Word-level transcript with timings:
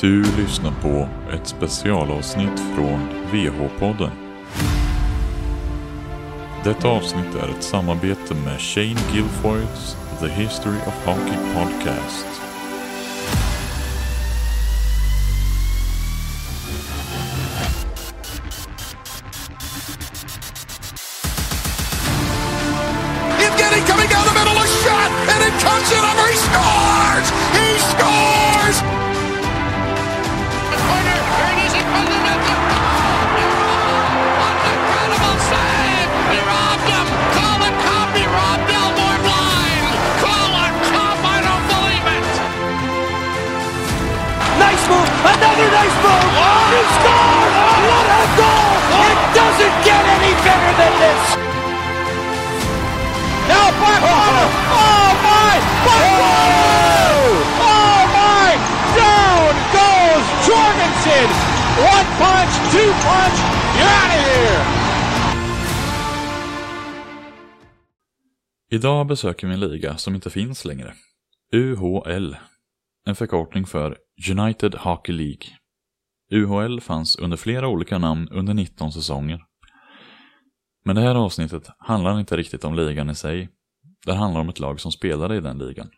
Du 0.00 0.22
lyssnar 0.22 0.72
på 0.82 1.08
ett 1.32 1.46
specialavsnitt 1.46 2.60
från 2.74 3.08
VH-podden. 3.32 4.10
Detta 6.64 6.88
avsnitt 6.88 7.34
är 7.34 7.48
ett 7.48 7.62
samarbete 7.62 8.34
med 8.34 8.60
Shane 8.60 9.00
Gilfoyts 9.12 9.96
The 10.20 10.28
History 10.28 10.76
of 10.86 11.06
Hockey 11.06 11.36
Podcast. 11.54 12.26
Evgeny 23.38 23.86
coming 23.86 24.08
down 24.08 24.26
the 24.26 24.34
middle, 24.38 24.58
a 24.58 24.66
shot, 24.66 25.10
and 25.32 25.42
it 25.42 25.64
comes 25.64 25.92
in 25.92 26.17
Another 45.58 45.74
nice 45.74 45.96
move. 46.06 46.30
He 46.70 46.82
scores. 46.96 47.54
What 47.90 48.06
a 48.18 48.24
goal. 48.38 48.74
It 49.10 49.20
doesn't 49.38 49.76
get 49.88 50.02
any 50.16 50.32
better 50.46 50.72
than 50.80 50.94
this. 51.02 51.22
Now 53.50 53.66
back 53.80 54.00
Oh 54.06 55.08
my. 55.26 55.54
Back 55.86 56.04
Oh 57.66 58.00
my. 58.18 58.50
Down 58.98 59.54
goes 59.78 60.26
Jorgensen. 60.46 61.28
One 61.94 62.08
punch, 62.20 62.54
two 62.72 62.90
punch. 63.06 63.38
You're 63.78 63.94
out 64.00 64.10
of 64.14 64.22
here. 64.26 64.64
Idag 68.70 69.06
besöker 69.06 69.46
vi 69.46 69.54
en 69.54 69.60
liga 69.60 69.96
som 69.96 70.14
inte 70.14 70.30
finns 70.30 70.64
längre. 70.64 70.94
UHL. 71.52 72.36
En 73.06 73.16
förkortning 73.16 73.66
för 73.66 73.96
United 74.30 74.74
Hockey 74.74 75.12
League. 75.12 75.46
UHL 76.30 76.80
fanns 76.80 77.16
under 77.16 77.36
flera 77.36 77.68
olika 77.68 77.98
namn 77.98 78.28
under 78.30 78.54
19 78.54 78.92
säsonger. 78.92 79.40
Men 80.84 80.96
det 80.96 81.02
här 81.02 81.14
avsnittet 81.14 81.68
handlar 81.78 82.20
inte 82.20 82.36
riktigt 82.36 82.64
om 82.64 82.74
ligan 82.74 83.10
i 83.10 83.14
sig. 83.14 83.48
Det 84.06 84.14
handlar 84.14 84.40
om 84.40 84.48
ett 84.48 84.60
lag 84.60 84.80
som 84.80 84.92
spelade 84.92 85.36
i 85.36 85.40
den 85.40 85.58
ligan. 85.58 85.90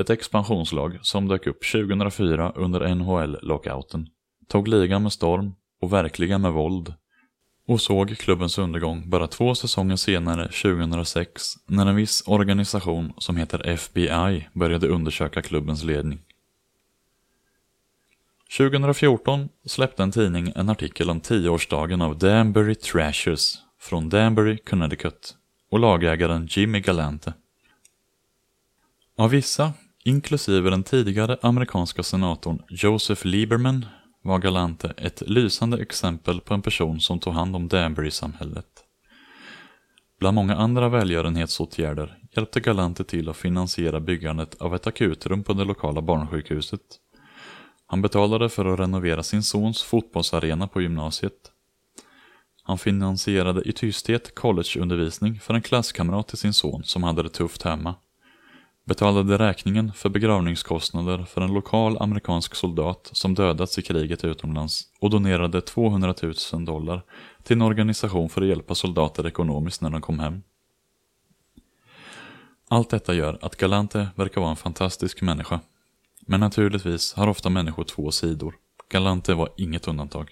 Ett 0.00 0.10
expansionslag 0.10 0.98
som 1.02 1.28
dök 1.28 1.46
upp 1.46 1.72
2004 1.72 2.52
under 2.56 2.94
NHL-lockouten, 2.94 4.06
tog 4.48 4.68
ligan 4.68 5.02
med 5.02 5.12
storm 5.12 5.54
och 5.80 5.92
verkligen 5.92 6.40
med 6.40 6.52
våld 6.52 6.94
och 7.68 7.80
såg 7.80 8.18
klubbens 8.18 8.58
undergång 8.58 9.10
bara 9.10 9.26
två 9.26 9.54
säsonger 9.54 9.96
senare, 9.96 10.48
2006, 10.48 11.42
när 11.66 11.86
en 11.86 11.96
viss 11.96 12.22
organisation 12.26 13.12
som 13.18 13.36
heter 13.36 13.66
FBI 13.66 14.48
började 14.54 14.88
undersöka 14.88 15.42
klubbens 15.42 15.84
ledning. 15.84 16.20
2014 18.56 19.48
släppte 19.66 20.02
en 20.02 20.12
tidning 20.12 20.52
en 20.56 20.68
artikel 20.68 21.10
om 21.10 21.20
tioårsdagen 21.20 22.02
av 22.02 22.18
Danbury 22.18 22.74
Trashers 22.74 23.54
från 23.80 24.08
Danbury, 24.08 24.58
Connecticut 24.58 25.34
och 25.70 25.78
lagägaren 25.78 26.48
Jimmy 26.50 26.80
Galante. 26.80 27.32
Av 29.16 29.30
vissa, 29.30 29.72
inklusive 30.04 30.70
den 30.70 30.82
tidigare 30.82 31.38
amerikanska 31.42 32.02
senatorn 32.02 32.62
Joseph 32.68 33.26
Lieberman, 33.26 33.86
var 34.22 34.38
Galante 34.38 34.94
ett 34.96 35.22
lysande 35.26 35.82
exempel 35.82 36.40
på 36.40 36.54
en 36.54 36.62
person 36.62 37.00
som 37.00 37.18
tog 37.18 37.34
hand 37.34 37.56
om 37.56 37.68
Danbury-samhället. 37.68 38.84
Bland 40.20 40.34
många 40.34 40.56
andra 40.56 40.88
välgörenhetsåtgärder 40.88 42.18
hjälpte 42.36 42.60
Galante 42.60 43.04
till 43.04 43.28
att 43.28 43.36
finansiera 43.36 44.00
byggandet 44.00 44.54
av 44.54 44.74
ett 44.74 44.86
akutrum 44.86 45.44
på 45.44 45.52
det 45.52 45.64
lokala 45.64 46.02
barnsjukhuset. 46.02 46.80
Han 47.90 48.02
betalade 48.02 48.48
för 48.48 48.64
att 48.64 48.80
renovera 48.80 49.22
sin 49.22 49.42
sons 49.42 49.82
fotbollsarena 49.82 50.68
på 50.68 50.82
gymnasiet. 50.82 51.52
Han 52.62 52.78
finansierade 52.78 53.68
i 53.68 53.72
tysthet 53.72 54.34
collegeundervisning 54.34 55.40
för 55.40 55.54
en 55.54 55.62
klasskamrat 55.62 56.28
till 56.28 56.38
sin 56.38 56.52
son 56.52 56.84
som 56.84 57.02
hade 57.02 57.22
det 57.22 57.28
tufft 57.28 57.62
hemma. 57.62 57.94
Betalade 58.84 59.38
räkningen 59.38 59.92
för 59.92 60.08
begravningskostnader 60.08 61.24
för 61.24 61.40
en 61.40 61.54
lokal 61.54 61.98
amerikansk 61.98 62.54
soldat 62.54 63.10
som 63.12 63.34
dödats 63.34 63.78
i 63.78 63.82
kriget 63.82 64.24
utomlands 64.24 64.82
och 65.00 65.10
donerade 65.10 65.60
200 65.60 66.14
000 66.52 66.64
dollar 66.64 67.02
till 67.42 67.56
en 67.56 67.62
organisation 67.62 68.28
för 68.28 68.42
att 68.42 68.48
hjälpa 68.48 68.74
soldater 68.74 69.26
ekonomiskt 69.26 69.82
när 69.82 69.90
de 69.90 70.00
kom 70.00 70.18
hem. 70.18 70.42
Allt 72.68 72.90
detta 72.90 73.14
gör 73.14 73.38
att 73.42 73.56
Galante 73.56 74.08
verkar 74.14 74.40
vara 74.40 74.50
en 74.50 74.56
fantastisk 74.56 75.22
människa. 75.22 75.60
Men 76.30 76.40
naturligtvis 76.40 77.14
har 77.14 77.28
ofta 77.28 77.50
människor 77.50 77.84
två 77.84 78.10
sidor. 78.10 78.54
Galante 78.90 79.34
var 79.34 79.48
inget 79.56 79.88
undantag. 79.88 80.30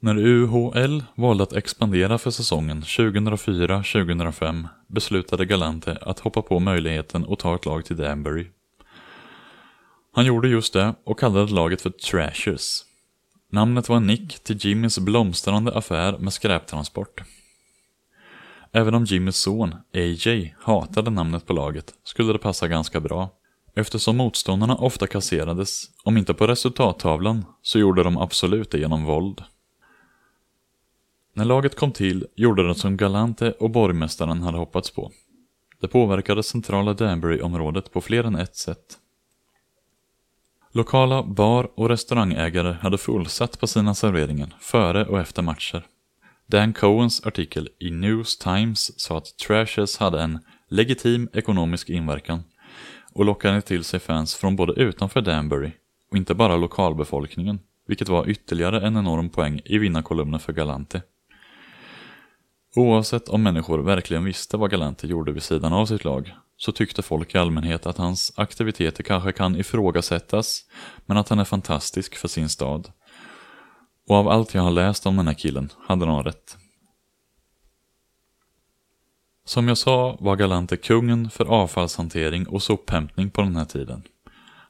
När 0.00 0.18
UHL 0.18 1.02
valde 1.14 1.42
att 1.42 1.52
expandera 1.52 2.18
för 2.18 2.30
säsongen 2.30 2.82
2004-2005 2.82 4.68
beslutade 4.86 5.44
Galante 5.44 5.98
att 6.02 6.18
hoppa 6.18 6.42
på 6.42 6.60
möjligheten 6.60 7.26
att 7.28 7.38
ta 7.38 7.54
ett 7.54 7.66
lag 7.66 7.84
till 7.84 7.96
Danbury. 7.96 8.46
Han 10.12 10.26
gjorde 10.26 10.48
just 10.48 10.72
det 10.72 10.94
och 11.04 11.18
kallade 11.18 11.52
laget 11.52 11.80
för 11.80 11.90
Trashers. 11.90 12.84
Namnet 13.50 13.88
var 13.88 13.96
en 13.96 14.06
nick 14.06 14.44
till 14.44 14.66
Jimmys 14.66 14.98
blomstrande 14.98 15.72
affär 15.72 16.18
med 16.18 16.32
skräptransport. 16.32 17.22
Även 18.72 18.94
om 18.94 19.04
Jimmys 19.04 19.36
son, 19.36 19.74
AJ, 19.94 20.54
hatade 20.60 21.10
namnet 21.10 21.46
på 21.46 21.52
laget 21.52 21.94
skulle 22.04 22.32
det 22.32 22.38
passa 22.38 22.68
ganska 22.68 23.00
bra. 23.00 23.30
Eftersom 23.78 24.16
motståndarna 24.16 24.76
ofta 24.76 25.06
kasserades, 25.06 25.84
om 26.04 26.16
inte 26.16 26.34
på 26.34 26.46
resultattavlan, 26.46 27.44
så 27.62 27.78
gjorde 27.78 28.02
de 28.02 28.18
absolut 28.18 28.70
det 28.70 28.78
genom 28.78 29.04
våld. 29.04 29.42
När 31.34 31.44
laget 31.44 31.76
kom 31.76 31.92
till 31.92 32.26
gjorde 32.36 32.68
det 32.68 32.74
som 32.74 32.96
Galante 32.96 33.50
och 33.50 33.70
borgmästaren 33.70 34.42
hade 34.42 34.58
hoppats 34.58 34.90
på. 34.90 35.10
Det 35.80 35.88
påverkade 35.88 36.42
centrala 36.42 36.94
Danbury-området 36.94 37.92
på 37.92 38.00
fler 38.00 38.24
än 38.24 38.34
ett 38.34 38.56
sätt. 38.56 38.98
Lokala 40.72 41.22
bar 41.22 41.70
och 41.74 41.88
restaurangägare 41.88 42.72
hade 42.72 42.98
fullsatt 42.98 43.60
på 43.60 43.66
sina 43.66 43.94
serveringar 43.94 44.56
före 44.60 45.06
och 45.06 45.20
efter 45.20 45.42
matcher. 45.42 45.86
Dan 46.46 46.72
Cohens 46.72 47.26
artikel 47.26 47.68
i 47.78 47.90
News 47.90 48.38
Times 48.38 49.00
sa 49.00 49.18
att 49.18 49.36
Trashers 49.36 49.96
hade 49.96 50.22
en 50.22 50.38
legitim 50.68 51.28
ekonomisk 51.32 51.90
inverkan 51.90 52.42
och 53.18 53.24
lockade 53.24 53.60
till 53.60 53.84
sig 53.84 54.00
fans 54.00 54.34
från 54.34 54.56
både 54.56 54.72
utanför 54.72 55.20
Danbury 55.20 55.72
och 56.10 56.16
inte 56.16 56.34
bara 56.34 56.56
lokalbefolkningen, 56.56 57.60
vilket 57.86 58.08
var 58.08 58.28
ytterligare 58.28 58.86
en 58.86 58.96
enorm 58.96 59.30
poäng 59.30 59.60
i 59.64 59.78
vinnarkolumnen 59.78 60.40
för 60.40 60.52
Galante. 60.52 61.02
Oavsett 62.76 63.28
om 63.28 63.42
människor 63.42 63.78
verkligen 63.78 64.24
visste 64.24 64.56
vad 64.56 64.70
Galante 64.70 65.06
gjorde 65.06 65.32
vid 65.32 65.42
sidan 65.42 65.72
av 65.72 65.86
sitt 65.86 66.04
lag, 66.04 66.34
så 66.56 66.72
tyckte 66.72 67.02
folk 67.02 67.34
i 67.34 67.38
allmänhet 67.38 67.86
att 67.86 67.98
hans 67.98 68.32
aktiviteter 68.36 69.02
kanske 69.02 69.32
kan 69.32 69.56
ifrågasättas, 69.56 70.64
men 71.06 71.16
att 71.16 71.28
han 71.28 71.38
är 71.38 71.44
fantastisk 71.44 72.16
för 72.16 72.28
sin 72.28 72.48
stad. 72.48 72.92
Och 74.08 74.16
av 74.16 74.28
allt 74.28 74.54
jag 74.54 74.62
har 74.62 74.70
läst 74.70 75.06
om 75.06 75.16
den 75.16 75.26
här 75.26 75.34
killen 75.34 75.72
hade 75.86 76.06
han 76.06 76.24
rätt. 76.24 76.56
Som 79.48 79.68
jag 79.68 79.78
sa 79.78 80.16
var 80.20 80.36
Galante 80.36 80.76
kungen 80.76 81.30
för 81.30 81.44
avfallshantering 81.44 82.48
och 82.48 82.62
sophämtning 82.62 83.30
på 83.30 83.40
den 83.40 83.56
här 83.56 83.64
tiden. 83.64 84.02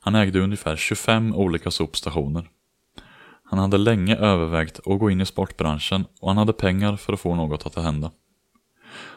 Han 0.01 0.15
ägde 0.15 0.41
ungefär 0.41 0.77
25 0.77 1.35
olika 1.35 1.71
sopstationer. 1.71 2.49
Han 3.45 3.59
hade 3.59 3.79
länge 3.79 4.17
övervägt 4.17 4.79
att 4.79 4.99
gå 4.99 5.11
in 5.11 5.21
i 5.21 5.27
sportbranschen 5.27 6.05
och 6.21 6.29
han 6.29 6.37
hade 6.37 6.53
pengar 6.53 6.97
för 6.97 7.13
att 7.13 7.21
få 7.21 7.35
något 7.35 7.67
att 7.67 7.85
hända. 7.85 8.11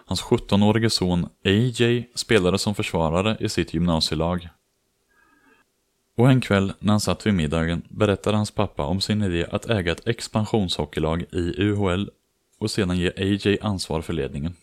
Hans 0.06 0.24
17-årige 0.24 0.90
son 0.90 1.28
AJ 1.46 2.10
spelade 2.16 2.58
som 2.58 2.76
försvarare 2.76 3.38
i 3.40 3.50
sitt 3.50 3.74
gymnasielag. 3.74 4.50
Och 6.18 6.30
en 6.30 6.42
kväll 6.42 6.74
när 6.80 6.94
han 6.94 7.00
satt 7.00 7.26
vid 7.26 7.34
middagen 7.34 7.82
berättade 7.90 8.38
hans 8.38 8.52
pappa 8.52 8.86
om 8.86 9.02
sin 9.02 9.22
idé 9.22 9.46
att 9.52 9.70
äga 9.70 9.92
ett 9.92 10.08
expansionshockeylag 10.08 11.22
i 11.22 11.54
UHL 11.58 12.10
och 12.60 12.72
sedan 12.72 12.98
ge 12.98 13.12
AJ 13.18 13.58
ansvar 13.62 14.02
för 14.02 14.14
ledningen. 14.14 14.56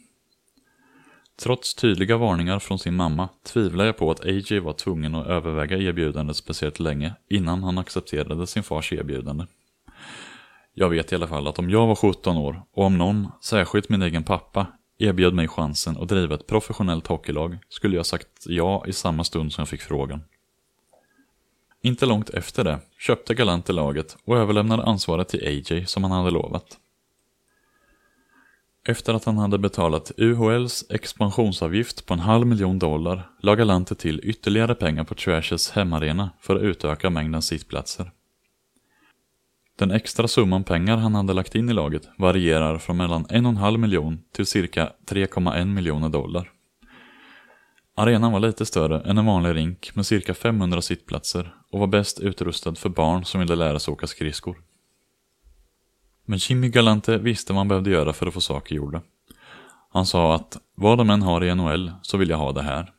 Trots 1.42 1.74
tydliga 1.74 2.16
varningar 2.16 2.58
från 2.58 2.78
sin 2.78 2.94
mamma 2.94 3.28
tvivlar 3.42 3.84
jag 3.84 3.96
på 3.96 4.10
att 4.10 4.24
AJ 4.24 4.58
var 4.58 4.72
tvungen 4.72 5.14
att 5.14 5.26
överväga 5.26 5.76
erbjudandet 5.76 6.36
speciellt 6.36 6.80
länge 6.80 7.14
innan 7.30 7.62
han 7.62 7.78
accepterade 7.78 8.46
sin 8.46 8.62
fars 8.62 8.92
erbjudande. 8.92 9.44
Jag 10.74 10.88
vet 10.88 11.12
i 11.12 11.14
alla 11.14 11.26
fall 11.26 11.46
att 11.46 11.58
om 11.58 11.70
jag 11.70 11.86
var 11.86 11.94
17 11.94 12.36
år 12.36 12.62
och 12.72 12.84
om 12.84 12.98
någon, 12.98 13.28
särskilt 13.40 13.88
min 13.88 14.02
egen 14.02 14.24
pappa, 14.24 14.66
erbjöd 14.98 15.34
mig 15.34 15.48
chansen 15.48 15.96
att 15.96 16.08
driva 16.08 16.34
ett 16.34 16.46
professionellt 16.46 17.06
hockeylag 17.06 17.58
skulle 17.68 17.96
jag 17.96 18.06
sagt 18.06 18.28
ja 18.46 18.84
i 18.86 18.92
samma 18.92 19.24
stund 19.24 19.52
som 19.52 19.62
jag 19.62 19.68
fick 19.68 19.82
frågan. 19.82 20.20
Inte 21.82 22.06
långt 22.06 22.30
efter 22.30 22.64
det 22.64 22.78
köpte 22.98 23.34
Galante 23.34 23.72
laget 23.72 24.16
och 24.24 24.36
överlämnade 24.36 24.82
ansvaret 24.82 25.28
till 25.28 25.46
AJ 25.46 25.86
som 25.86 26.04
han 26.04 26.12
hade 26.12 26.30
lovat. 26.30 26.78
Efter 28.88 29.14
att 29.14 29.24
han 29.24 29.38
hade 29.38 29.58
betalat 29.58 30.12
UHLs 30.16 30.84
expansionsavgift 30.90 32.06
på 32.06 32.14
en 32.14 32.20
halv 32.20 32.46
miljon 32.46 32.78
dollar 32.78 33.30
la 33.40 33.54
Galante 33.54 33.94
till 33.94 34.20
ytterligare 34.24 34.74
pengar 34.74 35.04
på 35.04 35.14
Trashers 35.14 35.70
hemarena 35.70 36.30
för 36.40 36.56
att 36.56 36.62
utöka 36.62 37.10
mängden 37.10 37.42
sittplatser. 37.42 38.10
Den 39.78 39.90
extra 39.90 40.28
summan 40.28 40.64
pengar 40.64 40.96
han 40.96 41.14
hade 41.14 41.32
lagt 41.32 41.54
in 41.54 41.68
i 41.68 41.72
laget 41.72 42.08
varierar 42.18 42.78
från 42.78 42.96
mellan 42.96 43.26
1,5 43.26 43.76
miljon 43.76 44.18
till 44.32 44.46
cirka 44.46 44.92
3,1 45.06 45.64
miljoner 45.64 46.08
dollar. 46.08 46.50
Arenan 47.96 48.32
var 48.32 48.40
lite 48.40 48.66
större 48.66 49.00
än 49.00 49.18
en 49.18 49.26
vanlig 49.26 49.54
rink 49.54 49.94
med 49.94 50.06
cirka 50.06 50.34
500 50.34 50.82
sittplatser 50.82 51.54
och 51.70 51.80
var 51.80 51.86
bäst 51.86 52.20
utrustad 52.20 52.74
för 52.74 52.88
barn 52.88 53.24
som 53.24 53.40
ville 53.40 53.56
lära 53.56 53.78
sig 53.78 53.92
åka 53.92 54.06
skridskor. 54.06 54.67
Men 56.30 56.38
Jimmy 56.38 56.68
Galante 56.68 57.18
visste 57.18 57.52
vad 57.52 57.60
han 57.60 57.68
behövde 57.68 57.90
göra 57.90 58.12
för 58.12 58.26
att 58.26 58.34
få 58.34 58.40
saker 58.40 58.74
gjorda. 58.74 59.02
Han 59.90 60.06
sa 60.06 60.34
att 60.34 60.58
vad 60.74 60.98
de 60.98 61.10
än 61.10 61.22
har 61.22 61.44
i 61.44 61.54
NHL 61.54 61.92
så 62.02 62.16
vill 62.16 62.30
jag 62.30 62.36
ha 62.36 62.52
det 62.52 62.62
här. 62.62 62.92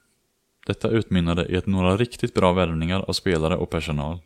Detta 0.66 0.90
utmynnade 0.90 1.46
i 1.46 1.56
ett 1.56 1.66
några 1.66 1.98
riktigt 1.98 2.34
bra 2.34 2.54
värvningar 2.54 3.00
av 3.08 3.14
spelare 3.14 3.58
och 3.58 3.70
personal. 3.70 4.20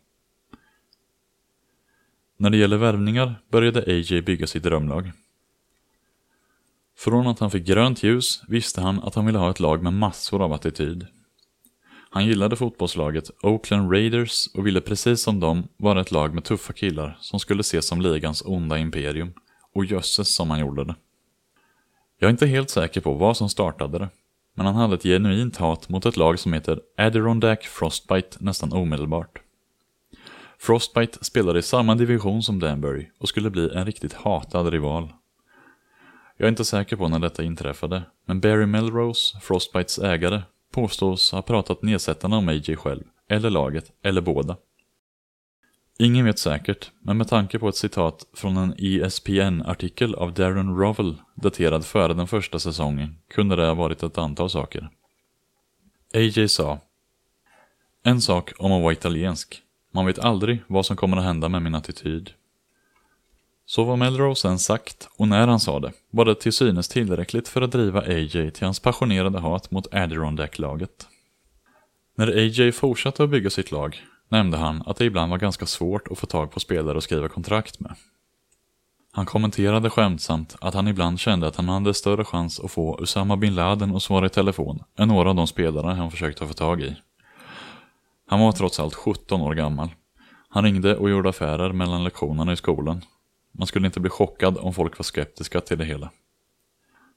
När 2.36 2.50
det 2.50 2.56
gäller 2.56 2.76
värvningar 2.76 3.34
började 3.50 3.80
AJ 3.86 4.22
bygga 4.22 4.46
sitt 4.46 4.62
drömlag. 4.62 5.12
Från 6.96 7.26
att 7.26 7.38
han 7.38 7.50
fick 7.50 7.66
grönt 7.66 8.02
ljus 8.02 8.42
visste 8.48 8.80
han 8.80 9.00
att 9.00 9.14
han 9.14 9.26
ville 9.26 9.38
ha 9.38 9.50
ett 9.50 9.60
lag 9.60 9.82
med 9.82 9.92
massor 9.92 10.42
av 10.42 10.52
attityd. 10.52 11.06
Han 12.14 12.26
gillade 12.26 12.56
fotbollslaget 12.56 13.30
Oakland 13.42 13.92
Raiders 13.92 14.46
och 14.54 14.66
ville 14.66 14.80
precis 14.80 15.22
som 15.22 15.40
dem 15.40 15.68
vara 15.76 16.00
ett 16.00 16.10
lag 16.10 16.34
med 16.34 16.44
tuffa 16.44 16.72
killar 16.72 17.16
som 17.20 17.40
skulle 17.40 17.60
ses 17.60 17.86
som 17.86 18.00
ligans 18.00 18.42
onda 18.46 18.78
imperium. 18.78 19.32
Och 19.74 19.84
jösses 19.84 20.34
som 20.34 20.50
han 20.50 20.60
gjorde 20.60 20.84
det. 20.84 20.94
Jag 22.18 22.28
är 22.28 22.30
inte 22.30 22.46
helt 22.46 22.70
säker 22.70 23.00
på 23.00 23.14
vad 23.14 23.36
som 23.36 23.48
startade 23.48 23.98
det, 23.98 24.08
men 24.54 24.66
han 24.66 24.74
hade 24.74 24.94
ett 24.94 25.02
genuint 25.02 25.56
hat 25.56 25.88
mot 25.88 26.06
ett 26.06 26.16
lag 26.16 26.38
som 26.38 26.52
heter 26.52 26.80
Adirondack 26.96 27.64
Frostbite 27.64 28.36
nästan 28.40 28.72
omedelbart. 28.72 29.38
Frostbite 30.58 31.24
spelade 31.24 31.58
i 31.58 31.62
samma 31.62 31.94
division 31.94 32.42
som 32.42 32.60
Danbury 32.60 33.10
och 33.18 33.28
skulle 33.28 33.50
bli 33.50 33.70
en 33.74 33.86
riktigt 33.86 34.12
hatad 34.12 34.68
rival. 34.68 35.12
Jag 36.36 36.46
är 36.46 36.50
inte 36.50 36.64
säker 36.64 36.96
på 36.96 37.08
när 37.08 37.18
detta 37.18 37.42
inträffade, 37.42 38.02
men 38.26 38.40
Barry 38.40 38.66
Melrose, 38.66 39.40
Frostbites 39.40 39.98
ägare, 39.98 40.42
påstås 40.74 41.32
ha 41.32 41.42
pratat 41.42 41.82
nedsättande 41.82 42.36
om 42.36 42.48
AJ 42.48 42.76
själv, 42.76 43.02
eller 43.28 43.50
laget, 43.50 43.92
eller 44.02 44.20
båda. 44.20 44.56
Ingen 45.98 46.24
vet 46.24 46.38
säkert, 46.38 46.90
men 47.00 47.16
med 47.16 47.28
tanke 47.28 47.58
på 47.58 47.68
ett 47.68 47.76
citat 47.76 48.26
från 48.32 48.56
en 48.56 48.74
ESPN-artikel 48.78 50.14
av 50.14 50.34
Darren 50.34 50.76
Rovell 50.76 51.16
daterad 51.34 51.84
före 51.84 52.14
den 52.14 52.26
första 52.26 52.58
säsongen 52.58 53.16
kunde 53.28 53.56
det 53.56 53.66
ha 53.66 53.74
varit 53.74 54.02
ett 54.02 54.18
antal 54.18 54.50
saker. 54.50 54.88
AJ 56.14 56.48
sa 56.48 56.78
En 58.02 58.20
sak 58.20 58.52
om 58.58 58.72
att 58.72 58.82
vara 58.82 58.92
italiensk. 58.92 59.62
Man 59.92 60.06
vet 60.06 60.18
aldrig 60.18 60.62
vad 60.66 60.86
som 60.86 60.96
kommer 60.96 61.16
att 61.16 61.24
hända 61.24 61.48
med 61.48 61.62
min 61.62 61.74
attityd. 61.74 62.30
Så 63.66 63.84
var 63.84 63.96
Melrose 63.96 64.48
än 64.48 64.58
sagt, 64.58 65.08
och 65.16 65.28
när 65.28 65.46
han 65.46 65.60
sa 65.60 65.80
det, 65.80 65.92
var 66.10 66.24
det 66.24 66.34
till 66.34 66.52
synes 66.52 66.88
tillräckligt 66.88 67.48
för 67.48 67.62
att 67.62 67.72
driva 67.72 68.00
AJ 68.00 68.50
till 68.50 68.64
hans 68.64 68.80
passionerade 68.80 69.38
hat 69.38 69.70
mot 69.70 69.94
Adirondack-laget. 69.94 71.08
När 72.16 72.28
AJ 72.28 72.72
fortsatte 72.72 73.24
att 73.24 73.30
bygga 73.30 73.50
sitt 73.50 73.70
lag 73.70 74.02
nämnde 74.28 74.56
han 74.56 74.82
att 74.86 74.96
det 74.96 75.04
ibland 75.04 75.30
var 75.30 75.38
ganska 75.38 75.66
svårt 75.66 76.08
att 76.10 76.18
få 76.18 76.26
tag 76.26 76.50
på 76.50 76.60
spelare 76.60 76.98
att 76.98 77.04
skriva 77.04 77.28
kontrakt 77.28 77.80
med. 77.80 77.94
Han 79.12 79.26
kommenterade 79.26 79.90
skämtsamt 79.90 80.56
att 80.60 80.74
han 80.74 80.88
ibland 80.88 81.20
kände 81.20 81.46
att 81.46 81.56
han 81.56 81.68
hade 81.68 81.94
större 81.94 82.24
chans 82.24 82.60
att 82.60 82.70
få 82.70 83.02
Usama 83.02 83.36
bin 83.36 83.54
Laden 83.54 83.96
att 83.96 84.02
svara 84.02 84.26
i 84.26 84.28
telefon 84.28 84.82
än 84.98 85.08
några 85.08 85.28
av 85.28 85.34
de 85.34 85.46
spelare 85.46 85.94
han 85.94 86.10
försökte 86.10 86.46
få 86.46 86.54
tag 86.54 86.82
i. 86.82 86.96
Han 88.28 88.40
var 88.40 88.52
trots 88.52 88.80
allt 88.80 88.94
17 88.94 89.40
år 89.40 89.54
gammal. 89.54 89.88
Han 90.48 90.64
ringde 90.64 90.96
och 90.96 91.10
gjorde 91.10 91.28
affärer 91.28 91.72
mellan 91.72 92.04
lektionerna 92.04 92.52
i 92.52 92.56
skolan 92.56 93.02
man 93.58 93.66
skulle 93.66 93.86
inte 93.86 94.00
bli 94.00 94.10
chockad 94.10 94.58
om 94.58 94.74
folk 94.74 94.98
var 94.98 95.02
skeptiska 95.02 95.60
till 95.60 95.78
det 95.78 95.84
hela. 95.84 96.10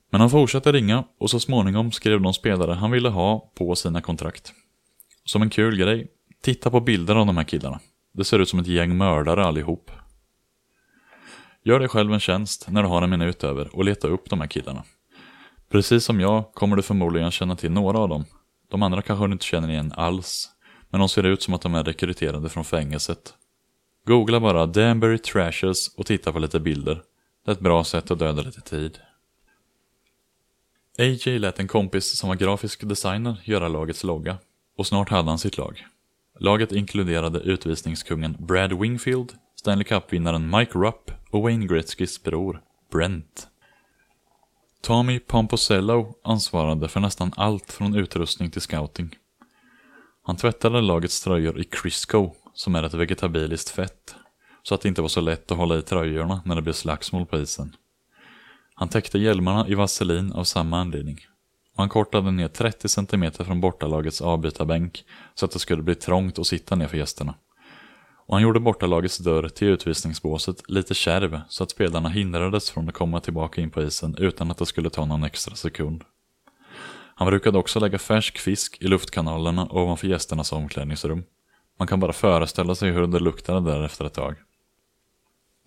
Men 0.10 0.22
han 0.22 0.30
fortsatte 0.30 0.72
ringa 0.72 1.04
och 1.20 1.30
så 1.30 1.40
småningom 1.40 1.92
skrev 1.92 2.22
de 2.22 2.34
spelare 2.34 2.74
han 2.74 2.92
ville 2.92 3.10
ha 3.10 3.52
på 3.56 3.76
sina 3.76 4.02
kontrakt. 4.02 4.54
Som 5.26 5.42
en 5.42 5.50
kul 5.50 5.78
grej, 5.78 6.08
titta 6.42 6.70
på 6.70 6.80
bilder 6.80 7.16
av 7.16 7.26
de 7.26 7.38
här 7.38 7.44
killarna. 7.44 7.80
Det 8.14 8.24
ser 8.24 8.40
ut 8.40 8.50
som 8.50 8.60
ett 8.60 8.68
gäng 8.68 8.98
mördare 8.98 9.46
allihop. 9.46 9.92
Gör 11.64 11.80
dig 11.80 11.90
själv 11.90 12.14
en 12.14 12.20
tjänst 12.20 12.66
när 12.70 12.84
du 12.84 12.90
har 12.90 13.02
en 13.02 13.10
minut 13.10 13.44
över 13.44 13.76
och 13.76 13.86
leta 13.86 14.08
upp 14.08 14.30
de 14.30 14.42
här 14.42 14.48
killarna. 14.48 14.84
Precis 15.70 16.06
som 16.06 16.20
jag 16.20 16.54
kommer 16.54 16.76
du 16.76 16.82
förmodligen 16.82 17.32
känna 17.32 17.56
till 17.56 17.72
några 17.72 18.00
av 18.00 18.10
dem. 18.10 18.26
De 18.70 18.84
andra 18.84 19.02
kanske 19.02 19.28
du 19.28 19.32
inte 19.32 19.46
känner 19.46 19.70
igen 19.70 19.94
alls. 19.96 20.50
Men 20.90 21.00
de 21.00 21.10
ser 21.10 21.24
ut 21.24 21.42
som 21.42 21.54
att 21.54 21.62
de 21.62 21.76
är 21.76 21.84
rekryterade 21.84 22.50
från 22.50 22.66
fängelset 22.66 23.34
Googla 24.08 24.40
bara 24.40 24.66
Danbury 24.66 25.18
Trashers 25.18 25.88
och 25.98 26.06
titta 26.06 26.32
på 26.34 26.40
lite 26.40 26.60
bilder. 26.60 27.02
Det 27.46 27.52
är 27.52 27.56
ett 27.56 27.60
bra 27.60 27.84
sätt 27.84 28.12
att 28.12 28.20
döda 28.20 28.42
lite 28.42 28.62
tid. 28.62 29.00
AJ 30.98 31.40
lät 31.40 31.60
en 31.60 31.68
kompis 31.68 32.18
som 32.18 32.30
var 32.30 32.36
grafisk 32.36 32.88
designer 32.88 33.42
göra 33.44 33.68
lagets 33.68 34.04
logga 34.04 34.38
och 34.78 34.88
snart 34.88 35.10
hade 35.10 35.30
han 35.30 35.40
sitt 35.40 35.58
lag. 35.58 35.86
Laget 36.40 36.72
inkluderade 36.72 37.40
utvisningskungen 37.40 38.36
Brad 38.40 38.80
Wingfield, 38.80 39.34
Stanley 39.56 39.84
Cup-vinnaren 39.84 40.50
Mike 40.50 40.80
Rupp 40.80 41.12
och 41.32 41.42
Wayne 41.42 41.68
Gretzkys 41.68 42.24
bror, 42.24 42.62
Brent. 42.92 43.48
Tommy 44.82 45.20
Pomposello 45.20 46.16
ansvarade 46.24 46.88
för 46.88 47.00
nästan 47.00 47.32
allt 47.36 47.72
från 47.72 47.96
utrustning 47.96 48.52
till 48.52 48.62
scouting. 48.62 49.16
Han 50.24 50.36
tvättade 50.36 50.82
lagets 50.82 51.24
tröjor 51.24 51.60
i 51.60 51.64
Crisco 51.64 52.34
som 52.58 52.76
är 52.76 52.84
ett 52.84 52.94
vegetabiliskt 52.94 53.70
fett, 53.70 54.16
så 54.64 54.76
att 54.76 54.82
det 54.82 54.90
inte 54.90 55.02
var 55.02 55.10
så 55.10 55.22
lätt 55.22 55.52
att 55.52 55.58
hålla 55.58 55.78
i 55.78 55.82
tröjorna 55.82 56.42
när 56.46 56.56
det 56.56 56.62
blev 56.62 56.74
slagsmål 56.74 57.26
på 57.26 57.40
isen. 57.40 57.76
Han 58.74 58.90
täckte 58.90 59.20
hjälmarna 59.20 59.68
i 59.68 59.76
vaselin 59.76 60.32
av 60.32 60.44
samma 60.44 60.80
anledning. 60.80 61.20
Och 61.74 61.80
han 61.80 61.90
kortade 61.90 62.32
ner 62.32 62.48
30 62.48 62.90
cm 62.90 63.32
från 63.32 63.62
bortalagets 63.62 64.22
avbytarbänk 64.22 65.04
så 65.36 65.46
att 65.46 65.52
det 65.52 65.60
skulle 65.60 65.84
bli 65.84 65.96
trångt 65.96 66.40
att 66.40 66.48
sitta 66.48 66.76
ner 66.76 66.88
för 66.88 66.98
gästerna. 66.98 67.36
Och 68.28 68.36
han 68.36 68.44
gjorde 68.44 68.60
bortalagets 68.60 69.18
dörr 69.18 69.50
till 69.50 69.68
utvisningsbåset 69.68 70.70
lite 70.70 70.94
kärv 70.94 71.42
så 71.50 71.64
att 71.64 71.72
spelarna 71.72 72.10
hindrades 72.10 72.70
från 72.70 72.90
att 72.90 72.96
komma 72.96 73.20
tillbaka 73.20 73.62
in 73.62 73.70
på 73.70 73.84
isen 73.84 74.16
utan 74.18 74.52
att 74.52 74.58
det 74.58 74.66
skulle 74.66 74.90
ta 74.90 75.06
någon 75.06 75.24
extra 75.24 75.56
sekund. 75.56 76.04
Han 77.16 77.28
brukade 77.28 77.58
också 77.58 77.80
lägga 77.80 78.00
färsk 78.00 78.38
fisk 78.38 78.78
i 78.82 78.88
luftkanalerna 78.88 79.68
ovanför 79.70 80.08
gästernas 80.08 80.52
omklädningsrum. 80.52 81.24
Man 81.78 81.88
kan 81.88 82.00
bara 82.00 82.14
föreställa 82.14 82.76
sig 82.76 82.92
hur 82.92 83.08
det 83.08 83.20
luktade 83.20 83.72
där 83.72 83.84
efter 83.84 84.06
ett 84.06 84.14
tag. 84.14 84.36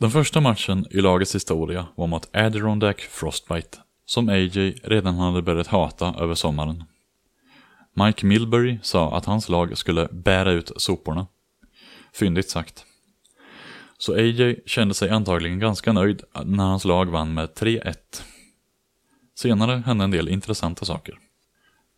Den 0.00 0.11
första 0.11 0.40
matchen 0.40 0.87
i 0.90 1.00
lagets 1.00 1.35
historia 1.35 1.87
var 1.95 2.07
mot 2.07 2.37
Adirondack 2.37 3.00
Frostbite, 3.00 3.79
som 4.05 4.29
AJ 4.29 4.81
redan 4.85 5.14
hade 5.14 5.43
börjat 5.43 5.67
hata 5.67 6.14
över 6.19 6.35
sommaren. 6.35 6.85
Mike 7.95 8.26
Milbury 8.26 8.79
sa 8.83 9.17
att 9.17 9.25
hans 9.25 9.49
lag 9.49 9.79
skulle 9.79 10.09
bära 10.12 10.52
ut 10.52 10.73
soporna. 10.76 11.26
Fyndigt 12.14 12.50
sagt. 12.50 12.85
Så 13.99 14.14
AJ 14.14 14.62
kände 14.67 14.95
sig 14.95 15.11
antagligen 15.11 15.59
ganska 15.59 15.93
nöjd 15.93 16.23
när 16.45 16.64
hans 16.64 16.85
lag 16.85 17.11
vann 17.11 17.35
med 17.35 17.49
3-1. 17.49 17.95
Senare 19.35 19.83
hände 19.87 20.05
en 20.05 20.11
del 20.11 20.29
intressanta 20.29 20.85
saker. 20.85 21.19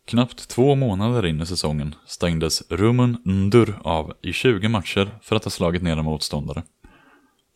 Knappt 0.05 0.49
två 0.49 0.75
månader 0.75 1.25
in 1.25 1.41
i 1.41 1.45
säsongen 1.45 1.95
stängdes 2.05 2.63
Rumun 2.69 3.17
Ndur 3.25 3.79
av 3.83 4.13
i 4.21 4.33
20 4.33 4.67
matcher 4.69 5.19
för 5.21 5.35
att 5.35 5.43
ha 5.43 5.51
slagit 5.51 5.83
ner 5.83 5.97
en 5.97 6.05
motståndare. 6.05 6.63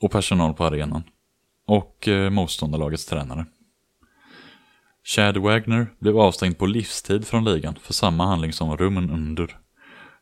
Och 0.02 0.12
personal 0.12 0.54
på 0.54 0.66
arenan. 0.66 1.04
Och 1.66 2.08
eh, 2.08 2.30
motståndarlagets 2.30 3.06
tränare. 3.06 3.46
Chad 5.04 5.38
Wagner 5.38 5.88
blev 6.00 6.20
avstängd 6.20 6.58
på 6.58 6.66
livstid 6.66 7.28
från 7.28 7.46
ligan 7.46 7.76
för 7.82 7.94
samma 7.94 8.26
handling 8.26 8.54
som 8.54 8.78
Rumun 8.78 9.32
Ndur. 9.32 9.58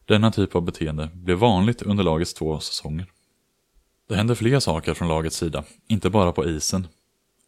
Denna 0.05 0.31
typ 0.31 0.55
av 0.55 0.61
beteende 0.61 1.09
blev 1.13 1.37
vanligt 1.37 1.81
under 1.81 2.03
lagets 2.03 2.33
två 2.33 2.59
säsonger. 2.59 3.05
Det 4.09 4.15
hände 4.15 4.35
fler 4.35 4.59
saker 4.59 4.93
från 4.93 5.07
lagets 5.07 5.37
sida, 5.37 5.63
inte 5.87 6.09
bara 6.09 6.31
på 6.31 6.45
isen. 6.45 6.87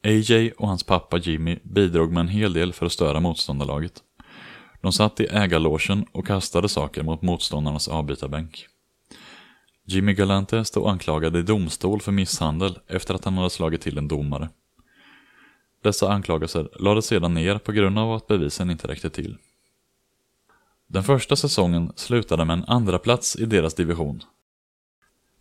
AJ 0.04 0.52
och 0.52 0.68
hans 0.68 0.84
pappa 0.84 1.18
Jimmy 1.18 1.60
bidrog 1.64 2.12
med 2.12 2.22
en 2.22 2.28
hel 2.28 2.54
del 2.54 2.74
för 2.74 2.86
att 2.86 2.92
störa 2.92 3.20
motståndarlaget. 3.20 4.04
De 4.82 4.94
satt 4.94 5.20
i 5.20 5.26
ägarlogen 5.26 6.06
och 6.12 6.28
kastade 6.28 6.70
saker 6.70 7.04
mot 7.04 7.22
motståndarnas 7.22 7.88
avbytarbänk. 7.88 8.68
Jimmy 9.86 10.14
Galante 10.14 10.66
stod 10.66 10.90
anklagad 10.90 11.36
i 11.36 11.42
domstol 11.42 12.02
för 12.02 12.12
misshandel 12.12 12.80
efter 12.88 13.14
att 13.14 13.26
han 13.26 13.38
hade 13.38 13.50
slagit 13.50 13.82
till 13.82 13.98
en 13.98 14.08
domare. 14.08 14.50
Dessa 15.84 16.12
anklagelser 16.12 16.70
lades 16.80 17.06
sedan 17.06 17.34
ner 17.34 17.58
på 17.58 17.72
grund 17.72 18.00
av 18.00 18.14
att 18.14 18.28
bevisen 18.28 18.70
inte 18.70 18.88
räckte 18.88 19.10
till. 19.10 19.38
Den 20.88 21.04
första 21.04 21.36
säsongen 21.36 21.92
slutade 21.96 22.46
med 22.46 22.54
en 22.54 22.66
andra 22.68 23.00
plats 23.00 23.36
i 23.36 23.46
deras 23.46 23.74
division, 23.74 24.24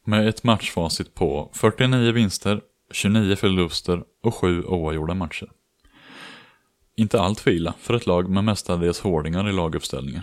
med 0.05 0.29
ett 0.29 0.45
matchfacit 0.45 1.15
på 1.15 1.51
49 1.53 2.13
vinster, 2.13 2.61
29 2.91 3.37
förluster 3.37 4.05
och 4.23 4.35
7 4.35 4.65
oavgjorda 4.65 5.15
matcher. 5.15 5.51
Inte 6.97 7.21
allt 7.21 7.41
för 7.41 7.51
illa 7.51 7.75
för 7.79 7.95
ett 7.95 8.07
lag 8.07 8.31
med 8.31 8.45
mestadels 8.45 9.01
hårdingar 9.01 9.49
i 9.49 9.53
laguppställningen. 9.53 10.23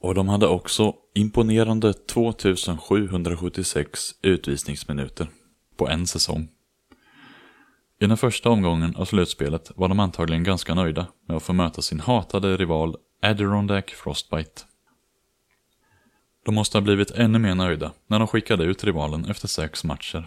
Och 0.00 0.14
de 0.14 0.28
hade 0.28 0.46
också 0.46 0.94
imponerande 1.14 1.92
2776 1.92 4.14
utvisningsminuter 4.22 5.28
på 5.76 5.88
en 5.88 6.06
säsong. 6.06 6.48
I 8.00 8.06
den 8.06 8.16
första 8.16 8.50
omgången 8.50 8.96
av 8.96 9.04
slutspelet 9.04 9.70
var 9.76 9.88
de 9.88 10.00
antagligen 10.00 10.44
ganska 10.44 10.74
nöjda 10.74 11.06
med 11.28 11.36
att 11.36 11.42
få 11.42 11.52
möta 11.52 11.82
sin 11.82 12.00
hatade 12.00 12.56
rival 12.56 12.96
Adirondack 13.22 13.90
Frostbite. 13.90 14.62
De 16.44 16.54
måste 16.54 16.78
ha 16.78 16.82
blivit 16.82 17.10
ännu 17.10 17.38
mer 17.38 17.54
nöjda 17.54 17.92
när 18.06 18.18
de 18.18 18.28
skickade 18.28 18.64
ut 18.64 18.84
rivalen 18.84 19.24
efter 19.24 19.48
sex 19.48 19.84
matcher. 19.84 20.26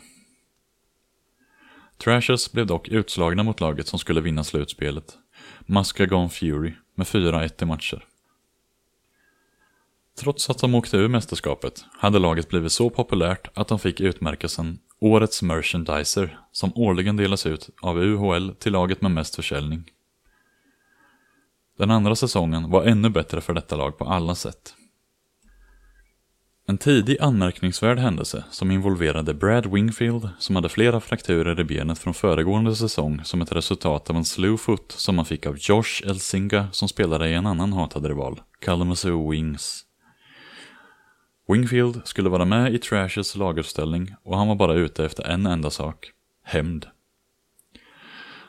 Trashers 1.97 2.51
blev 2.51 2.65
dock 2.65 2.87
utslagna 2.87 3.43
mot 3.43 3.59
laget 3.59 3.87
som 3.87 3.99
skulle 3.99 4.21
vinna 4.21 4.43
slutspelet, 4.43 5.17
Muskegon 5.59 6.29
Fury, 6.29 6.73
med 6.95 7.07
4-1 7.07 7.63
i 7.63 7.65
matcher. 7.65 8.05
Trots 10.19 10.49
att 10.49 10.59
de 10.59 10.75
åkte 10.75 10.97
ur 10.97 11.07
mästerskapet 11.07 11.85
hade 11.91 12.19
laget 12.19 12.49
blivit 12.49 12.71
så 12.71 12.89
populärt 12.89 13.47
att 13.53 13.67
de 13.67 13.79
fick 13.79 13.99
utmärkelsen 13.99 14.79
Årets 14.99 15.41
Merchandiser 15.41 16.39
som 16.51 16.71
årligen 16.75 17.17
delas 17.17 17.45
ut 17.45 17.69
av 17.81 17.97
UHL 17.97 18.55
till 18.59 18.71
laget 18.71 19.01
med 19.01 19.11
mest 19.11 19.35
försäljning. 19.35 19.83
Den 21.77 21.91
andra 21.91 22.15
säsongen 22.15 22.69
var 22.69 22.83
ännu 22.83 23.09
bättre 23.09 23.41
för 23.41 23.53
detta 23.53 23.75
lag 23.75 23.97
på 23.97 24.05
alla 24.05 24.35
sätt. 24.35 24.75
En 26.67 26.77
tidig 26.77 27.17
anmärkningsvärd 27.21 27.99
händelse 27.99 28.43
som 28.51 28.71
involverade 28.71 29.33
Brad 29.33 29.73
Wingfield 29.73 30.29
som 30.39 30.55
hade 30.55 30.69
flera 30.69 30.99
frakturer 30.99 31.59
i 31.59 31.63
benet 31.63 31.99
från 31.99 32.13
föregående 32.13 32.75
säsong 32.75 33.21
som 33.23 33.41
ett 33.41 33.51
resultat 33.51 34.09
av 34.09 34.15
en 34.15 34.25
slewfoot 34.25 34.91
som 34.91 35.17
han 35.17 35.25
fick 35.25 35.45
av 35.45 35.57
Josh 35.59 36.01
Elsinga 36.05 36.67
som 36.71 36.87
spelade 36.87 37.29
i 37.29 37.33
en 37.33 37.45
annan 37.45 37.73
hatad 37.73 38.05
rival, 38.05 38.41
Kalamazoo 38.59 39.31
Wings. 39.31 39.85
Wingfield 41.47 42.01
skulle 42.07 42.29
vara 42.29 42.45
med 42.45 42.73
i 42.73 42.77
Trashers 42.77 43.35
laguppställning 43.35 44.15
och 44.23 44.37
han 44.37 44.47
var 44.47 44.55
bara 44.55 44.73
ute 44.73 45.05
efter 45.05 45.23
en 45.23 45.45
enda 45.45 45.69
sak, 45.69 46.11
hämnd. 46.43 46.85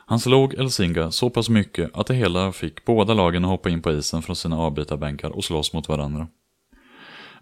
Han 0.05 0.19
slog 0.19 0.53
Elsinga 0.53 1.11
så 1.11 1.29
pass 1.29 1.49
mycket 1.49 1.91
att 1.93 2.07
det 2.07 2.13
hela 2.13 2.51
fick 2.51 2.85
båda 2.85 3.13
lagen 3.13 3.45
att 3.45 3.51
hoppa 3.51 3.69
in 3.69 3.81
på 3.81 3.91
isen 3.91 4.21
från 4.21 4.35
sina 4.35 4.57
avbytarbänkar 4.57 5.29
och 5.29 5.43
slåss 5.43 5.73
mot 5.73 5.87
varandra. 5.87 6.27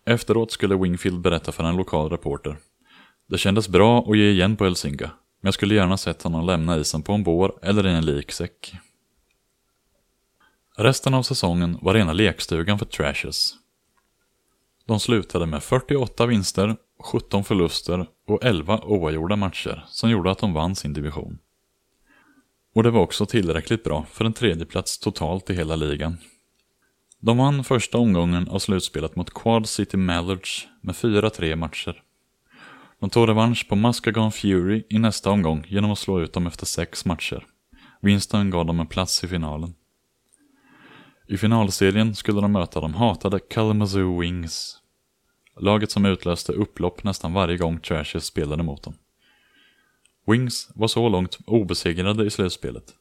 Efteråt 0.06 0.52
skulle 0.52 0.76
Wingfield 0.76 1.22
berätta 1.22 1.52
för 1.52 1.64
en 1.64 1.78
lokal 1.78 2.10
reporter. 2.10 2.58
Det 3.28 3.38
kändes 3.38 3.70
bra 3.70 4.00
att 4.00 4.18
ge 4.18 4.30
igen 4.30 4.58
på 4.58 4.66
Elsinga, 4.66 5.12
men 5.42 5.48
jag 5.48 5.54
skulle 5.54 5.76
gärna 5.76 5.98
sett 5.98 6.24
honom 6.24 6.46
lämna 6.46 6.78
isen 6.78 7.04
på 7.04 7.14
en 7.14 7.24
bår 7.24 7.60
eller 7.62 7.88
i 7.88 7.92
en 7.92 8.06
liksäck. 8.06 8.74
Resten 10.78 11.14
av 11.14 11.24
säsongen 11.24 11.78
var 11.82 11.94
rena 11.94 12.14
lekstugan 12.14 12.80
för 12.80 12.86
Trashers. 12.86 13.54
De 14.86 15.00
slutade 15.00 15.46
med 15.46 15.64
48 15.64 16.26
vinster, 16.26 16.76
17 17.00 17.44
förluster 17.44 18.08
och 18.28 18.44
11 18.44 18.80
oavgjorda 18.84 19.36
matcher 19.36 19.86
som 19.88 20.10
gjorde 20.10 20.32
att 20.32 20.40
de 20.40 20.54
vann 20.54 20.76
sin 20.76 20.94
division. 20.94 21.40
Och 22.76 22.84
det 22.84 22.92
var 22.92 23.02
också 23.02 23.26
tillräckligt 23.26 23.84
bra 23.84 24.06
för 24.12 24.26
en 24.26 24.34
tredjeplats 24.34 25.00
totalt 25.00 25.50
i 25.50 25.54
hela 25.54 25.76
ligan. 25.76 26.18
De 27.24 27.38
vann 27.38 27.64
första 27.64 27.98
omgången 27.98 28.48
av 28.48 28.60
slutspelet 28.60 29.16
mot 29.16 29.34
Quad 29.34 29.70
City 29.70 29.98
Mallards 29.98 30.68
med 30.82 30.96
4-3 30.96 31.56
matcher. 31.56 32.04
De 33.00 33.10
tog 33.10 33.30
revansch 33.30 33.68
på 33.70 33.76
Muskegon 33.76 34.32
Fury 34.32 34.84
i 34.90 35.00
nästa 35.00 35.32
omgång 35.32 35.66
genom 35.68 35.92
att 35.92 36.00
slå 36.00 36.22
ut 36.22 36.34
dem 36.34 36.48
efter 36.48 36.66
sex 36.66 37.06
matcher. 37.06 37.46
Vinsten 38.02 38.50
gav 38.50 38.66
dem 38.66 38.80
en 38.80 38.88
plats 38.88 39.24
i 39.24 39.28
finalen. 39.28 39.74
I 41.28 41.38
finalserien 41.38 42.16
skulle 42.16 42.42
de 42.42 42.52
möta 42.52 42.82
de 42.82 42.94
hatade 42.94 43.40
Kalamazoo 43.40 44.22
Wings. 44.22 44.78
Laget 45.60 45.92
som 45.92 46.06
utlöste 46.06 46.52
upplopp 46.52 47.04
nästan 47.04 47.34
varje 47.34 47.58
gång 47.58 47.80
Trashers 47.80 48.24
spelade 48.24 48.64
mot 48.64 48.84
dem. 48.84 48.94
Wings 50.28 50.72
var 50.76 50.88
så 50.88 51.10
långt 51.10 51.38
obesegrade 51.46 52.26
i 52.26 52.30
slutspelet. 52.30 52.94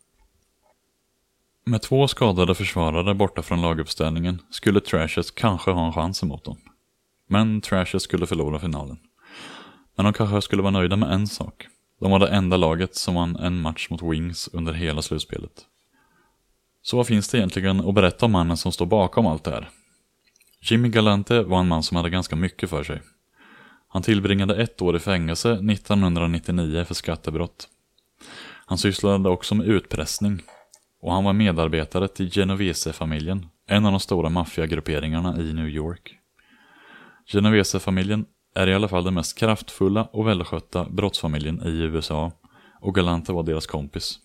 Med 1.65 1.83
två 1.83 2.09
skadade 2.09 2.55
försvarare 2.55 3.15
borta 3.15 3.43
från 3.43 3.63
laguppställningen 3.63 4.43
skulle 4.51 4.81
Trashers 4.81 5.31
kanske 5.31 5.71
ha 5.71 5.87
en 5.87 5.93
chans 5.93 6.23
emot 6.23 6.45
dem. 6.45 6.57
Men 7.29 7.61
Trashers 7.61 8.03
skulle 8.03 8.27
förlora 8.27 8.59
finalen. 8.59 8.99
Men 9.97 10.05
de 10.05 10.13
kanske 10.13 10.43
skulle 10.43 10.63
vara 10.63 10.71
nöjda 10.71 10.97
med 10.97 11.13
en 11.13 11.27
sak. 11.27 11.67
De 12.01 12.11
var 12.11 12.19
det 12.19 12.29
enda 12.29 12.57
laget 12.57 12.97
som 12.97 13.15
vann 13.15 13.37
en 13.37 13.61
match 13.61 13.91
mot 13.91 14.03
Wings 14.03 14.49
under 14.53 14.73
hela 14.73 15.03
slutspelet. 15.03 15.67
Så 16.83 16.97
vad 16.97 17.07
finns 17.07 17.29
det 17.29 17.39
egentligen 17.39 17.89
att 17.89 17.95
berätta 17.95 18.27
om 18.27 18.33
mannen 18.33 18.57
som 18.57 18.73
står 18.73 18.87
bakom 18.87 19.27
allt 19.27 19.45
det 19.45 19.51
här? 19.51 19.69
Jimmy 20.63 20.89
Galante 20.89 21.43
var 21.43 21.61
en 21.61 21.69
man 21.69 21.83
som 21.83 21.97
hade 21.97 22.11
ganska 22.11 22.37
mycket 22.37 22.71
för 22.71 22.85
sig. 22.85 23.03
Han 23.89 24.03
tillbringade 24.03 24.63
ett 24.63 24.83
år 24.83 24.97
i 24.97 24.99
fängelse 24.99 25.53
1999 25.53 26.85
för 26.85 26.95
skattebrott. 26.95 27.69
Han 28.67 28.79
sysslade 28.79 29.29
också 29.29 29.55
med 29.55 29.67
utpressning 29.67 30.43
och 31.01 31.13
han 31.13 31.25
var 31.25 31.33
medarbetare 31.33 32.09
till 32.09 32.31
Genovese-familjen, 32.31 33.47
en 33.67 33.87
av 33.87 33.93
de 33.93 34.01
stora 34.01 34.29
maffiagrupperingarna 34.29 35.41
i 35.41 35.53
New 35.53 35.69
York. 35.69 36.17
Genovese-familjen 37.27 38.27
är 38.55 38.67
i 38.67 38.75
alla 38.75 38.89
fall 38.89 39.05
den 39.05 39.15
mest 39.15 39.39
kraftfulla 39.39 40.05
och 40.05 40.27
välskötta 40.27 40.85
brottsfamiljen 40.91 41.63
i 41.67 41.71
USA 41.71 42.33
och 42.81 42.95
Galante 42.95 43.33
var 43.33 43.43
deras 43.43 43.67
kompis. 43.67 44.19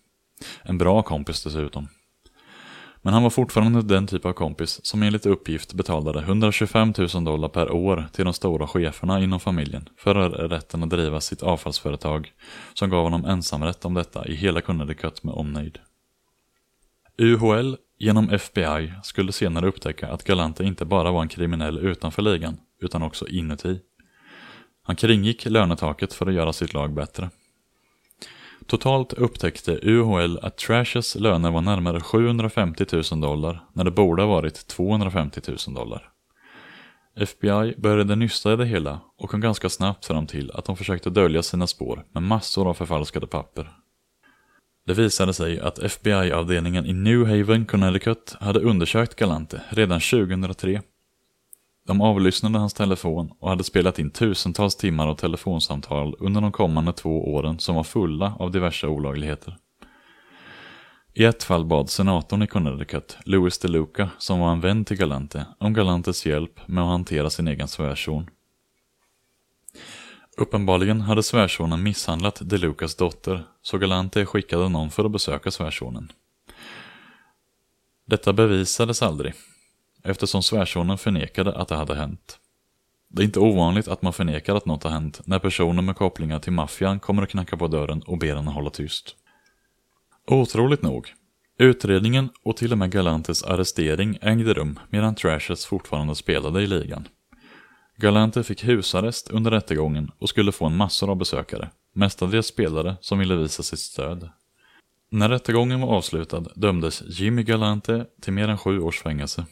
En 0.63 0.77
bra 0.77 1.01
kompis 1.03 1.43
dessutom. 1.43 1.87
Men 3.01 3.13
han 3.13 3.23
var 3.23 3.29
fortfarande 3.29 3.81
den 3.81 4.07
typ 4.07 4.25
av 4.25 4.33
kompis 4.33 4.79
som 4.83 5.03
enligt 5.03 5.25
uppgift 5.25 5.73
betalade 5.73 6.19
125 6.19 6.93
000 7.13 7.23
dollar 7.23 7.49
per 7.49 7.71
år 7.71 8.05
till 8.13 8.25
de 8.25 8.33
stora 8.33 8.67
cheferna 8.67 9.19
inom 9.21 9.39
familjen 9.39 9.89
för 9.97 10.29
rätten 10.29 10.83
att 10.83 10.89
driva 10.89 11.21
sitt 11.21 11.43
avfallsföretag 11.43 12.31
som 12.73 12.89
gav 12.89 13.03
honom 13.03 13.25
ensamrätt 13.25 13.85
om 13.85 13.93
detta 13.93 14.27
i 14.27 14.35
hela 14.35 14.61
Connecticut 14.61 15.23
med 15.23 15.33
omnejd. 15.33 15.79
UHL 17.17 17.75
genom 17.97 18.29
FBI 18.29 18.93
skulle 19.03 19.31
senare 19.31 19.67
upptäcka 19.67 20.07
att 20.07 20.23
Galante 20.23 20.63
inte 20.63 20.85
bara 20.85 21.11
var 21.11 21.21
en 21.21 21.27
kriminell 21.27 21.77
utanför 21.77 22.21
ligan, 22.21 22.57
utan 22.81 23.03
också 23.03 23.27
inuti. 23.27 23.79
Han 24.83 24.95
kringgick 24.95 25.45
lönetaket 25.45 26.13
för 26.13 26.27
att 26.27 26.33
göra 26.33 26.53
sitt 26.53 26.73
lag 26.73 26.93
bättre. 26.93 27.29
Totalt 28.65 29.13
upptäckte 29.13 29.79
UHL 29.83 30.39
att 30.41 30.57
Trashers 30.57 31.15
löner 31.15 31.51
var 31.51 31.61
närmare 31.61 32.01
750 32.01 32.85
000 33.11 33.21
dollar 33.21 33.59
när 33.73 33.83
det 33.83 33.91
borde 33.91 34.21
ha 34.21 34.29
varit 34.29 34.67
250 34.67 35.41
000 35.67 35.75
dollar. 35.75 36.09
FBI 37.15 37.75
började 37.77 38.15
nysta 38.15 38.53
i 38.53 38.55
det 38.55 38.65
hela 38.65 38.99
och 39.17 39.29
kom 39.29 39.41
ganska 39.41 39.69
snabbt 39.69 40.05
fram 40.05 40.27
till 40.27 40.51
att 40.51 40.65
de 40.65 40.77
försökte 40.77 41.09
dölja 41.09 41.43
sina 41.43 41.67
spår 41.67 42.05
med 42.11 42.23
massor 42.23 42.69
av 42.69 42.73
förfalskade 42.73 43.27
papper. 43.27 43.71
Det 44.87 44.93
visade 44.93 45.33
sig 45.33 45.59
att 45.59 45.79
FBI-avdelningen 45.79 46.85
i 46.85 46.93
New 46.93 47.25
Haven, 47.25 47.65
Connecticut 47.65 48.35
hade 48.39 48.59
undersökt 48.59 49.15
Galante 49.15 49.61
redan 49.69 49.99
2003. 49.99 50.81
De 51.87 52.01
avlyssnade 52.01 52.59
hans 52.59 52.73
telefon 52.73 53.31
och 53.39 53.49
hade 53.49 53.63
spelat 53.63 53.99
in 53.99 54.11
tusentals 54.11 54.75
timmar 54.75 55.07
av 55.07 55.15
telefonsamtal 55.15 56.15
under 56.19 56.41
de 56.41 56.51
kommande 56.51 56.93
två 56.93 57.33
åren 57.33 57.59
som 57.59 57.75
var 57.75 57.83
fulla 57.83 58.35
av 58.39 58.51
diverse 58.51 58.87
olagligheter. 58.87 59.57
I 61.13 61.23
ett 61.23 61.43
fall 61.43 61.65
bad 61.65 61.89
senatorn 61.89 62.41
i 62.41 62.47
Connecticut, 62.47 63.17
Louis 63.25 63.57
DeLuca, 63.59 64.09
som 64.17 64.39
var 64.39 64.51
en 64.51 64.61
vän 64.61 64.85
till 64.85 64.97
Galante, 64.97 65.45
om 65.59 65.73
Galantes 65.73 66.25
hjälp 66.25 66.67
med 66.67 66.83
att 66.83 66.89
hantera 66.89 67.29
sin 67.29 67.47
egen 67.47 67.67
svärson. 67.67 68.29
Uppenbarligen 70.37 71.01
hade 71.01 71.23
svärsonen 71.23 71.83
misshandlat 71.83 72.41
DeLucas 72.49 72.95
dotter, 72.95 73.43
så 73.61 73.77
Galante 73.77 74.25
skickade 74.25 74.69
någon 74.69 74.91
för 74.91 75.05
att 75.05 75.11
besöka 75.11 75.51
svärsonen. 75.51 76.11
Detta 78.05 78.33
bevisades 78.33 79.01
aldrig, 79.01 79.33
eftersom 80.03 80.43
svärsonen 80.43 80.97
förnekade 80.97 81.55
att 81.55 81.67
det 81.67 81.75
hade 81.75 81.95
hänt. 81.95 82.39
Det 83.07 83.21
är 83.21 83.25
inte 83.25 83.39
ovanligt 83.39 83.87
att 83.87 84.01
man 84.01 84.13
förnekar 84.13 84.55
att 84.55 84.65
något 84.65 84.83
har 84.83 84.91
hänt 84.91 85.21
när 85.25 85.39
personer 85.39 85.81
med 85.81 85.95
kopplingar 85.95 86.39
till 86.39 86.53
maffian 86.53 86.99
kommer 86.99 87.21
och 87.21 87.29
knackar 87.29 87.57
på 87.57 87.67
dörren 87.67 88.01
och 88.01 88.17
ber 88.17 88.35
henne 88.35 88.51
hålla 88.51 88.69
tyst. 88.69 89.15
Otroligt 90.27 90.81
nog, 90.81 91.13
utredningen 91.57 92.29
och 92.43 92.57
till 92.57 92.71
och 92.71 92.77
med 92.77 92.91
Galantes 92.91 93.43
arrestering 93.43 94.17
ägde 94.21 94.53
rum 94.53 94.79
medan 94.89 95.15
Trashers 95.15 95.65
fortfarande 95.65 96.15
spelade 96.15 96.61
i 96.61 96.67
ligan. 96.67 97.07
Galante 97.97 98.43
fick 98.43 98.63
husarrest 98.63 99.31
under 99.31 99.51
rättegången 99.51 100.11
och 100.19 100.29
skulle 100.29 100.51
få 100.51 100.65
en 100.65 100.77
massor 100.77 101.09
av 101.09 101.15
besökare, 101.15 101.69
mestadels 101.93 102.47
spelare 102.47 102.97
som 103.01 103.19
ville 103.19 103.35
visa 103.35 103.63
sitt 103.63 103.79
stöd. 103.79 104.29
När 105.11 105.29
rättegången 105.29 105.81
var 105.81 105.87
avslutad 105.87 106.43
dömdes 106.55 107.03
Jimmy 107.07 107.43
Galante 107.43 108.05
till 108.21 108.33
mer 108.33 108.47
än 108.47 108.57
sju 108.57 108.79
års 108.79 109.01
fängelse. 109.01 109.45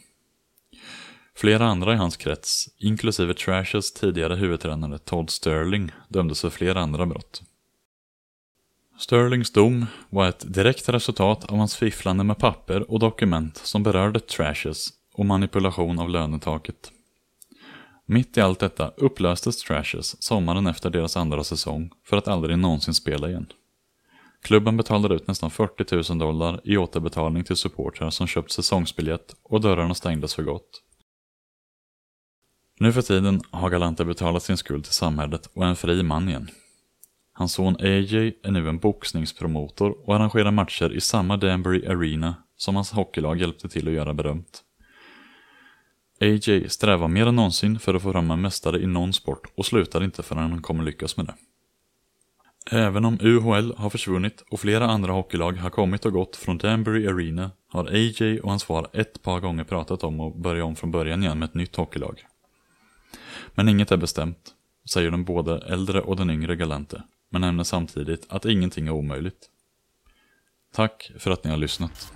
Flera 1.36 1.66
andra 1.66 1.92
i 1.92 1.96
hans 1.96 2.16
krets, 2.16 2.68
inklusive 2.78 3.34
Trashers 3.34 3.92
tidigare 3.92 4.34
huvudtränare 4.34 4.98
Todd 4.98 5.30
Sterling, 5.30 5.92
dömdes 6.08 6.40
för 6.40 6.50
flera 6.50 6.80
andra 6.80 7.06
brott. 7.06 7.42
Sterlings 8.98 9.52
dom 9.52 9.86
var 10.10 10.28
ett 10.28 10.54
direkt 10.54 10.88
resultat 10.88 11.44
av 11.44 11.58
hans 11.58 11.76
fifflande 11.76 12.24
med 12.24 12.38
papper 12.38 12.90
och 12.90 12.98
dokument 12.98 13.56
som 13.56 13.82
berörde 13.82 14.20
Trashers 14.20 14.88
och 15.14 15.26
manipulation 15.26 15.98
av 15.98 16.10
lönetaket. 16.10 16.92
Mitt 18.06 18.36
i 18.36 18.40
allt 18.40 18.60
detta 18.60 18.88
upplöstes 18.96 19.56
Trashers 19.56 20.14
sommaren 20.18 20.66
efter 20.66 20.90
deras 20.90 21.16
andra 21.16 21.44
säsong 21.44 21.90
för 22.04 22.16
att 22.16 22.28
aldrig 22.28 22.58
någonsin 22.58 22.94
spela 22.94 23.28
igen. 23.28 23.46
Klubben 24.42 24.76
betalade 24.76 25.14
ut 25.14 25.26
nästan 25.26 25.50
40 25.50 26.12
000 26.12 26.18
dollar 26.18 26.60
i 26.64 26.76
återbetalning 26.76 27.44
till 27.44 27.56
supportrar 27.56 28.10
som 28.10 28.26
köpt 28.26 28.50
säsongsbiljett 28.50 29.36
och 29.42 29.60
dörrarna 29.60 29.94
stängdes 29.94 30.34
för 30.34 30.42
gott. 30.42 30.82
Nu 32.80 32.92
för 32.92 33.02
tiden 33.02 33.40
har 33.50 33.70
Galante 33.70 34.04
betalat 34.04 34.42
sin 34.42 34.56
skuld 34.56 34.84
till 34.84 34.92
samhället 34.92 35.50
och 35.54 35.64
är 35.64 35.68
en 35.68 35.76
fri 35.76 36.02
man 36.02 36.28
igen. 36.28 36.50
Hans 37.32 37.52
son 37.52 37.76
AJ 37.80 38.38
är 38.42 38.50
nu 38.50 38.68
en 38.68 38.78
boxningspromotor 38.78 40.08
och 40.08 40.16
arrangerar 40.16 40.50
matcher 40.50 40.92
i 40.92 41.00
samma 41.00 41.36
Danbury 41.36 41.86
Arena 41.86 42.34
som 42.56 42.74
hans 42.74 42.92
hockeylag 42.92 43.40
hjälpte 43.40 43.68
till 43.68 43.88
att 43.88 43.94
göra 43.94 44.14
berömt. 44.14 44.63
AJ 46.20 46.68
strävar 46.68 47.08
mer 47.08 47.26
än 47.26 47.36
någonsin 47.36 47.78
för 47.78 47.94
att 47.94 48.02
få 48.02 48.12
fram 48.12 48.30
en 48.30 48.40
mästare 48.40 48.82
i 48.82 48.86
någon 48.86 49.12
sport 49.12 49.46
och 49.54 49.66
slutar 49.66 50.04
inte 50.04 50.22
förrän 50.22 50.50
han 50.50 50.62
kommer 50.62 50.84
lyckas 50.84 51.16
med 51.16 51.26
det. 51.26 51.34
Även 52.70 53.04
om 53.04 53.18
UHL 53.20 53.72
har 53.76 53.90
försvunnit 53.90 54.44
och 54.50 54.60
flera 54.60 54.86
andra 54.86 55.12
hockeylag 55.12 55.52
har 55.52 55.70
kommit 55.70 56.06
och 56.06 56.12
gått 56.12 56.36
från 56.36 56.58
Danbury 56.58 57.06
Arena 57.06 57.50
har 57.68 57.84
AJ 57.84 58.40
och 58.40 58.50
hans 58.50 58.64
far 58.64 58.86
ett 58.92 59.22
par 59.22 59.40
gånger 59.40 59.64
pratat 59.64 60.04
om 60.04 60.20
att 60.20 60.36
börja 60.36 60.64
om 60.64 60.76
från 60.76 60.90
början 60.90 61.22
igen 61.22 61.38
med 61.38 61.46
ett 61.46 61.54
nytt 61.54 61.76
hockeylag. 61.76 62.26
Men 63.54 63.68
inget 63.68 63.92
är 63.92 63.96
bestämt, 63.96 64.54
säger 64.90 65.10
den 65.10 65.24
både 65.24 65.58
äldre 65.58 66.00
och 66.00 66.16
den 66.16 66.30
yngre 66.30 66.56
Galante, 66.56 67.02
men 67.30 67.40
nämner 67.40 67.64
samtidigt 67.64 68.26
att 68.28 68.44
ingenting 68.44 68.86
är 68.86 68.92
omöjligt. 68.92 69.48
Tack 70.74 71.10
för 71.18 71.30
att 71.30 71.44
ni 71.44 71.50
har 71.50 71.58
lyssnat. 71.58 72.12